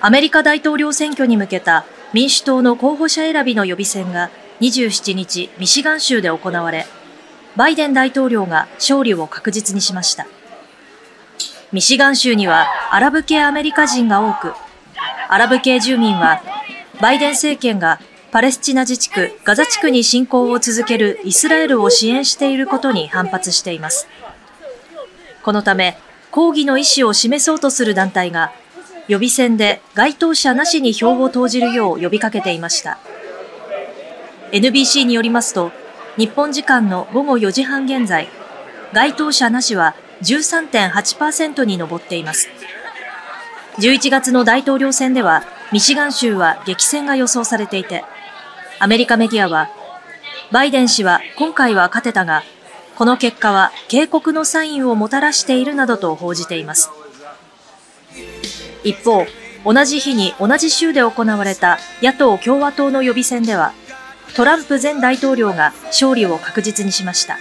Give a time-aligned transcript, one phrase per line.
[0.00, 4.30] アメリカ大統領選挙に向けた民主党の候補者選びの予備選が
[4.60, 6.86] 27日ミシガン州で行われ、
[7.56, 10.26] バイデン大統領が勝利を確実にしました。
[11.72, 14.54] ミシガン州にはアラブ系アメリカ人が多く、
[15.28, 16.42] アラブ系住民は
[17.00, 24.06] バイデン政権がパレスチナ自治区ガザ地区に侵攻を続けるイスラエルを支援していることに反発しています。
[25.42, 25.98] このため、
[26.30, 28.52] 抗議の意思を示そうとする団体が
[29.08, 32.98] 予備選で該当者なしに票を投じるよう呼びかけていました。
[34.52, 35.72] NBC によりますと、
[36.16, 38.28] 日本時間の午後4時半現在、
[38.92, 42.48] 該当者なしは13.8%に上っています。
[43.78, 48.04] 11月の大統領選では、ミシガン州は激戦が予想されていて、
[48.78, 49.68] アメリカメディアは、
[50.50, 52.42] バイデン氏は今回は勝てたが、
[52.96, 56.90] この結果は警告のサインをもたらしているなどと報じています。
[58.84, 59.26] 一方、
[59.64, 63.72] 同じ日に同じ州で行われた野党・共和党の予備選では、
[64.34, 67.38] トランプ前大統領が勝利を確実にしました。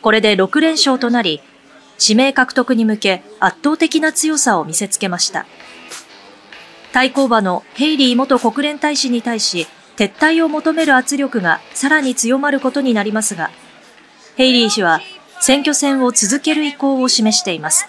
[0.00, 1.40] これで6連勝となり、
[2.00, 5.46] 指名獲得に向け圧倒的な強さを見せつけました。
[6.92, 13.50] 対抗馬のヘイリー元国連大使に対し、撤退を求める圧力がさらに強まることになりますが、
[14.36, 15.00] ヘイリー氏は
[15.40, 17.86] 選挙戦を続ける意向を示しています。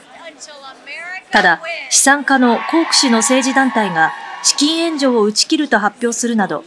[1.36, 6.64] ただ、資産家のコーク氏の政治団体が資金援助を打ち切ると発表するなど、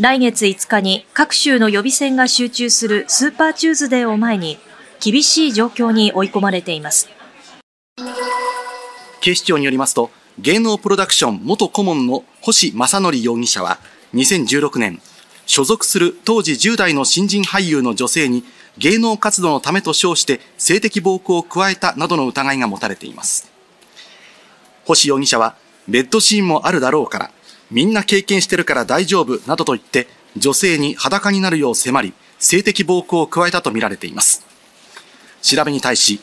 [0.00, 4.58] 来月5日に各州の予備選が集中するスーパーチューズデーを前に、
[4.98, 7.10] 厳しい状況に追い込まれています。
[9.20, 13.78] 警視庁によりますと、芸能プロダクション元顧問の星正則容疑者は、
[14.14, 15.00] 2016年、
[15.46, 18.42] 所属する当時10代の新人俳優の女性に
[18.78, 23.51] 芸能活動のためと称して性的暴行を加えたなどの疑いが持たれています。
[24.84, 25.56] 星容疑者は、
[25.88, 27.30] ベッドシーンもあるだろうから、
[27.70, 34.44] みんな経験してるから大丈夫などと言って、女性に裸になるよう迫り、性的暴行を加えたとみられています。
[35.42, 36.20] 調べに対し、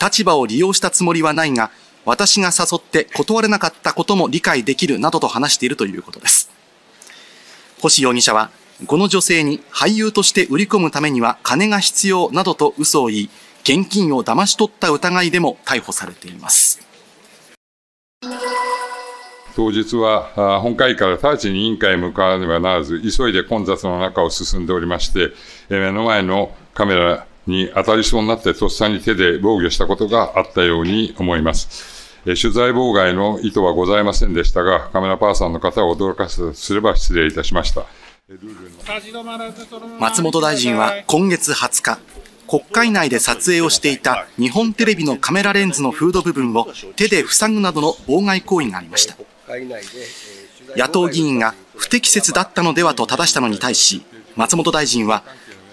[0.00, 1.70] 立場を利用したつもりはないが、
[2.04, 6.50] 私が誘って断れなかったことも理解できるなどと話しているということです。
[7.80, 8.50] 星容疑者は、
[8.86, 13.30] この女性に俳優として売り込むためには金が必要などと嘘を言い、
[13.62, 16.71] 現金を騙し取った疑いでも逮捕されています。
[19.54, 25.32] 当日は本会議から直ちに委員会へ向かわねばならず、急いで混雑の中を進んでおりまして、
[25.68, 32.02] 目の前のカメラに当たりそうになってとっさに手で防御したことがあったように思います。
[32.24, 37.84] 取材妨害の意図はございませんでしたが、カメラパーソンの方を驚かせすれば失礼いたしました。
[39.98, 41.98] 松本大臣は今月20日、
[42.46, 49.16] 国会内で撮影をしていた日本テレビのカメラレンズのフード部分を手で塞ぐなどの妨害行為がありました。
[50.76, 54.02] 野党議員が不適切だったのではと正したのに対し、
[54.36, 55.22] 松本大臣は、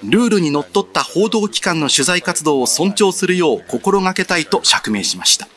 [0.04, 5.48] ルールにのっとった報道機関の取材活動を尊重するよう心がけたいと釈明しました。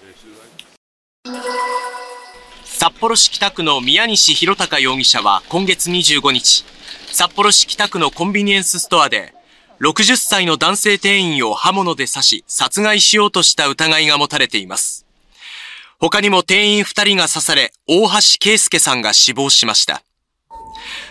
[2.65, 6.65] 札幌市北区の宮西弘隆容疑者は今月25日、
[7.12, 9.34] 札幌市北区のコンビニエンスストアで、
[9.81, 15.02] 60歳の男性店員を刃物で刺し殺害しようとした疑いが持たれています。
[16.03, 20.03] 他にも店員2人が刺され、大橋圭介さんが死亡しました。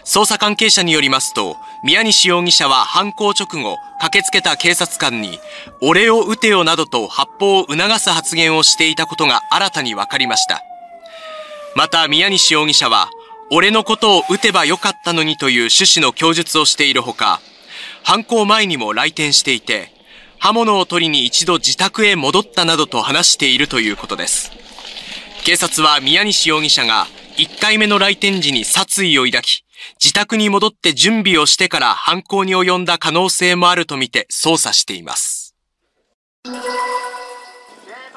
[0.04, 5.40] 捜査関係者によりますと、宮西容疑者は犯行直後、駆けつけた警察官に、
[5.80, 10.62] 俺を撃てよなどと発砲を促す発言をしていたことが新たに分かりました。
[11.74, 13.10] また宮西容疑者は、
[13.50, 17.40] 俺のことを撃てばよかったのにという趣旨の供述をしているほか、
[18.04, 19.94] 犯行前にも来店していて、
[20.38, 24.52] 刃物を取りに一度自宅へ戻ったなどと話しているということです。
[25.44, 27.08] 警察は宮西容疑者が
[27.38, 29.64] 1回目の来店時に殺意を抱き、
[30.00, 35.56] 自宅に戻って準備をしてから犯行に及んだ可能性もあるとみて捜査しています。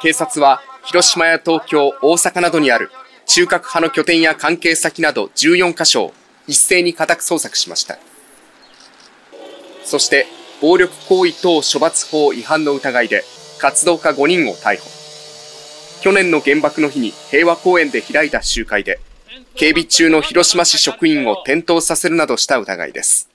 [0.02, 2.90] 警察は広島や東京、大阪などにある
[3.24, 6.14] 中核派の拠点や関係先など14カ所を
[6.46, 7.96] 一斉に家宅捜索しました。
[9.82, 10.26] そして
[10.60, 13.24] 暴力行為等処罰法違反の疑いで
[13.58, 14.93] 活動家5人を逮捕。
[16.04, 19.00] 去年の原爆の日に平和公園で開いた集会で、
[19.54, 23.30] 警備中の広島市職員を転倒させるなどした疑いです。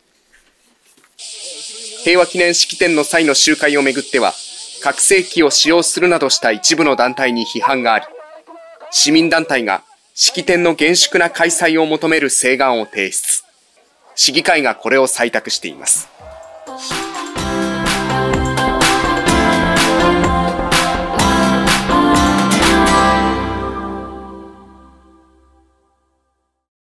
[2.04, 4.36] 平和記念式典の際の集会をめぐっては、
[4.83, 8.06] 核兵器を使用するなどした一部の団体に批判があり、
[8.92, 9.81] 市民団体が
[10.13, 13.44] 式典の厳粛な開催を求める請願を提出。
[14.13, 16.07] 市議会がこれを採択しています。